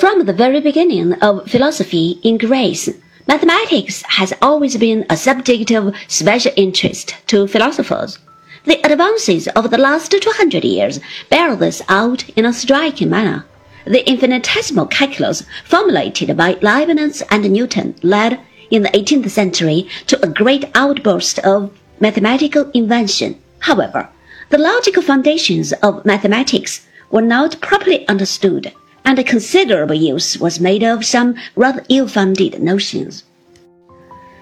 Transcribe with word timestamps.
From 0.00 0.24
the 0.24 0.32
very 0.32 0.60
beginning 0.60 1.12
of 1.22 1.48
philosophy 1.48 2.18
in 2.24 2.36
Greece, 2.36 2.88
mathematics 3.28 4.02
has 4.02 4.32
always 4.42 4.76
been 4.76 5.06
a 5.08 5.16
subject 5.16 5.70
of 5.70 5.94
special 6.08 6.50
interest 6.56 7.14
to 7.28 7.46
philosophers. 7.46 8.18
The 8.64 8.84
advances 8.84 9.46
of 9.48 9.70
the 9.70 9.78
last 9.78 10.10
200 10.10 10.64
years 10.64 10.98
bear 11.30 11.54
this 11.54 11.80
out 11.88 12.28
in 12.30 12.44
a 12.44 12.52
striking 12.52 13.08
manner. 13.08 13.46
The 13.84 14.08
infinitesimal 14.08 14.86
calculus 14.86 15.44
formulated 15.64 16.36
by 16.36 16.58
Leibniz 16.60 17.22
and 17.30 17.48
Newton 17.52 17.94
led, 18.02 18.40
in 18.70 18.82
the 18.82 18.90
18th 18.90 19.30
century, 19.30 19.88
to 20.08 20.20
a 20.24 20.28
great 20.28 20.64
outburst 20.74 21.38
of 21.40 21.70
mathematical 22.00 22.68
invention. 22.74 23.40
However, 23.60 24.08
the 24.50 24.58
logical 24.58 25.02
foundations 25.02 25.72
of 25.74 26.04
mathematics 26.04 26.84
were 27.10 27.22
not 27.22 27.60
properly 27.60 28.06
understood 28.08 28.72
and 29.04 29.26
considerable 29.26 29.94
use 29.94 30.38
was 30.38 30.60
made 30.60 30.82
of 30.82 31.04
some 31.04 31.34
rather 31.56 31.84
ill-founded 31.88 32.60
notions. 32.62 33.24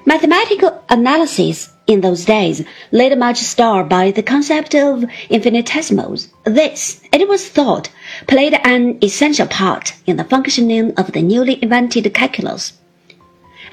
Mathematical 0.04 0.82
analysis 0.88 1.70
in 1.86 2.00
those 2.00 2.24
days 2.24 2.64
laid 2.90 3.16
much 3.18 3.38
store 3.38 3.84
by 3.84 4.10
the 4.10 4.22
concept 4.22 4.74
of 4.74 5.04
infinitesimals. 5.30 6.28
This, 6.44 7.00
it 7.12 7.28
was 7.28 7.48
thought, 7.48 7.88
played 8.26 8.54
an 8.64 8.98
essential 9.02 9.46
part 9.46 9.94
in 10.06 10.16
the 10.16 10.24
functioning 10.24 10.92
of 10.94 11.12
the 11.12 11.22
newly 11.22 11.62
invented 11.62 12.12
calculus. 12.14 12.72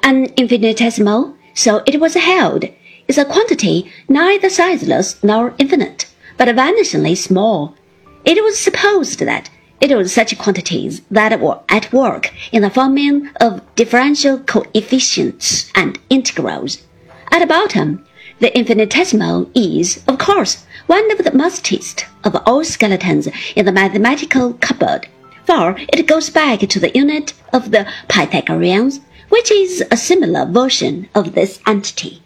An 0.03 0.25
infinitesimal, 0.37 1.35
so 1.53 1.81
it 1.85 1.99
was 1.99 2.13
held, 2.13 2.65
is 3.07 3.17
a 3.17 3.25
quantity 3.25 3.91
neither 4.07 4.49
sizeless 4.49 5.21
nor 5.23 5.55
infinite, 5.57 6.05
but 6.37 6.47
vanishingly 6.49 7.17
small. 7.17 7.75
It 8.23 8.43
was 8.43 8.59
supposed 8.59 9.19
that 9.19 9.49
it 9.81 9.95
was 9.95 10.13
such 10.13 10.37
quantities 10.37 11.01
that 11.09 11.39
were 11.39 11.59
at 11.69 11.91
work 11.93 12.33
in 12.51 12.61
the 12.61 12.69
forming 12.69 13.29
of 13.39 13.61
differential 13.75 14.37
coefficients 14.39 15.71
and 15.73 15.97
integrals. 16.09 16.83
At 17.31 17.39
the 17.39 17.47
bottom, 17.47 18.05
the 18.39 18.55
infinitesimal 18.57 19.49
is, 19.55 20.03
of 20.07 20.17
course, 20.17 20.65
one 20.87 21.09
of 21.11 21.23
the 21.23 21.31
mustest 21.31 22.05
of 22.23 22.35
all 22.45 22.63
skeletons 22.63 23.27
in 23.55 23.65
the 23.65 23.71
mathematical 23.71 24.53
cupboard, 24.53 25.07
for 25.45 25.75
it 25.77 26.07
goes 26.07 26.29
back 26.29 26.59
to 26.59 26.79
the 26.79 26.91
unit 26.91 27.33
of 27.53 27.71
the 27.71 27.87
Pythagoreans, 28.07 28.99
which 29.29 29.51
is 29.51 29.83
a 29.91 29.97
similar 29.97 30.45
version 30.45 31.07
of 31.15 31.35
this 31.35 31.59
entity. 31.67 32.21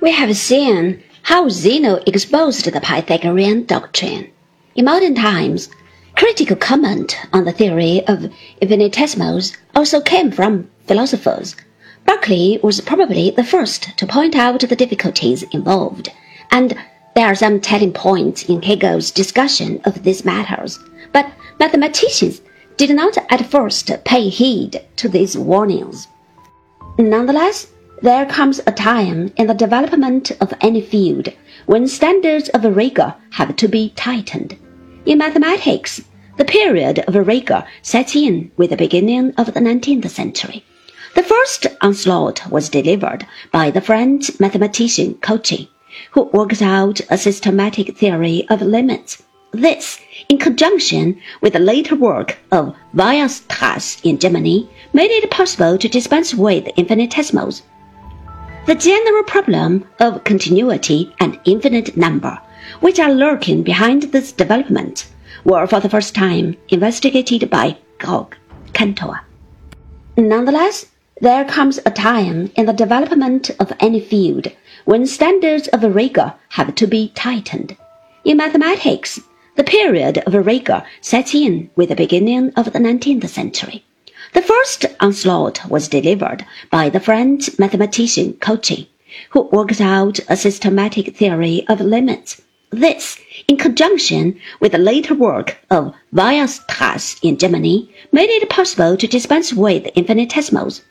We 0.00 0.12
have 0.12 0.36
seen 0.36 1.02
how 1.22 1.48
Zeno 1.48 2.00
exposed 2.06 2.64
the 2.64 2.80
Pythagorean 2.80 3.66
doctrine. 3.66 4.30
In 4.74 4.84
modern 4.86 5.14
times, 5.14 5.68
Critical 6.22 6.54
comment 6.54 7.18
on 7.32 7.44
the 7.44 7.52
theory 7.52 8.06
of 8.06 8.32
infinitesimals 8.60 9.56
also 9.74 10.00
came 10.00 10.30
from 10.30 10.70
philosophers. 10.86 11.56
Berkeley 12.06 12.60
was 12.62 12.80
probably 12.80 13.32
the 13.32 13.42
first 13.42 13.98
to 13.98 14.06
point 14.06 14.36
out 14.36 14.60
the 14.60 14.76
difficulties 14.76 15.42
involved, 15.50 16.10
and 16.52 16.78
there 17.16 17.26
are 17.26 17.34
some 17.34 17.60
telling 17.60 17.92
points 17.92 18.44
in 18.44 18.62
Hegel's 18.62 19.10
discussion 19.10 19.80
of 19.84 20.04
these 20.04 20.24
matters. 20.24 20.78
But 21.12 21.28
mathematicians 21.58 22.40
did 22.76 22.90
not 22.94 23.18
at 23.28 23.50
first 23.50 23.90
pay 24.04 24.28
heed 24.28 24.80
to 24.98 25.08
these 25.08 25.36
warnings. 25.36 26.06
Nonetheless, 26.98 27.66
there 28.00 28.26
comes 28.26 28.60
a 28.60 28.70
time 28.70 29.32
in 29.36 29.48
the 29.48 29.54
development 29.54 30.30
of 30.40 30.54
any 30.60 30.82
field 30.82 31.30
when 31.66 31.88
standards 31.88 32.48
of 32.50 32.76
rigor 32.76 33.12
have 33.30 33.56
to 33.56 33.66
be 33.66 33.92
tightened. 33.96 34.56
In 35.04 35.18
mathematics, 35.18 36.00
the 36.36 36.44
period 36.44 37.00
of 37.00 37.14
rigor 37.26 37.64
sets 37.82 38.16
in 38.16 38.50
with 38.56 38.70
the 38.70 38.76
beginning 38.76 39.34
of 39.36 39.52
the 39.52 39.60
19th 39.60 40.08
century. 40.08 40.64
The 41.14 41.22
first 41.22 41.66
onslaught 41.82 42.50
was 42.50 42.70
delivered 42.70 43.26
by 43.50 43.70
the 43.70 43.82
French 43.82 44.40
mathematician 44.40 45.14
Cauchy, 45.20 45.68
who 46.12 46.22
worked 46.32 46.62
out 46.62 47.00
a 47.10 47.18
systematic 47.18 47.96
theory 47.98 48.46
of 48.48 48.62
limits. 48.62 49.22
This, 49.52 50.00
in 50.30 50.38
conjunction 50.38 51.20
with 51.42 51.52
the 51.52 51.58
later 51.58 51.94
work 51.94 52.38
of 52.50 52.74
Weierstrass 52.94 54.00
in 54.02 54.18
Germany, 54.18 54.70
made 54.94 55.10
it 55.10 55.30
possible 55.30 55.76
to 55.76 55.88
dispense 55.88 56.34
with 56.34 56.66
infinitesimals. 56.76 57.62
The 58.64 58.74
general 58.74 59.24
problem 59.24 59.84
of 60.00 60.24
continuity 60.24 61.14
and 61.20 61.38
infinite 61.44 61.94
number 61.94 62.40
which 62.80 62.98
are 62.98 63.12
lurking 63.12 63.62
behind 63.62 64.02
this 64.04 64.32
development, 64.32 65.06
were 65.44 65.66
for 65.66 65.80
the 65.80 65.88
first 65.88 66.14
time 66.14 66.56
investigated 66.68 67.48
by 67.50 67.76
Georg 68.00 68.36
Cantor. 68.72 69.20
Nonetheless, 70.16 70.86
there 71.20 71.44
comes 71.44 71.78
a 71.86 71.90
time 71.90 72.50
in 72.56 72.66
the 72.66 72.72
development 72.72 73.50
of 73.60 73.72
any 73.80 74.00
field 74.00 74.48
when 74.84 75.06
standards 75.06 75.68
of 75.68 75.82
rigor 75.94 76.34
have 76.50 76.74
to 76.74 76.86
be 76.86 77.12
tightened. 77.14 77.76
In 78.24 78.36
mathematics, 78.36 79.20
the 79.56 79.64
period 79.64 80.18
of 80.18 80.46
rigor 80.46 80.82
sets 81.00 81.34
in 81.34 81.70
with 81.76 81.90
the 81.90 81.94
beginning 81.94 82.52
of 82.56 82.72
the 82.72 82.78
19th 82.78 83.28
century. 83.28 83.84
The 84.32 84.42
first 84.42 84.86
onslaught 84.98 85.68
was 85.68 85.88
delivered 85.88 86.46
by 86.70 86.88
the 86.88 87.00
French 87.00 87.58
mathematician 87.58 88.34
Cauchy, 88.34 88.88
who 89.30 89.42
worked 89.52 89.80
out 89.80 90.20
a 90.28 90.36
systematic 90.36 91.16
theory 91.16 91.66
of 91.68 91.80
limits 91.80 92.40
this, 92.72 93.18
in 93.48 93.56
conjunction 93.58 94.40
with 94.60 94.72
the 94.72 94.78
later 94.78 95.14
work 95.14 95.58
of 95.70 95.94
Weierstrass 96.14 97.18
in 97.22 97.36
Germany, 97.36 97.94
made 98.12 98.30
it 98.30 98.48
possible 98.48 98.96
to 98.96 99.06
dispense 99.06 99.52
with 99.52 99.90
infinitesimals. 99.94 100.82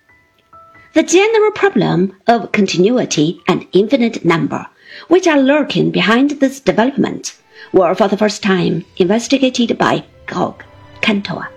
The 0.93 1.03
general 1.03 1.51
problem 1.51 2.15
of 2.27 2.51
continuity 2.51 3.41
and 3.47 3.65
infinite 3.73 4.23
number, 4.23 4.67
which 5.07 5.25
are 5.27 5.39
lurking 5.39 5.89
behind 5.89 6.31
this 6.31 6.59
development, 6.59 7.35
were 7.73 7.95
for 7.95 8.07
the 8.07 8.17
first 8.17 8.43
time 8.43 8.85
investigated 8.97 9.77
by 9.77 10.03
Georg 10.27 10.63
Cantor. 11.01 11.47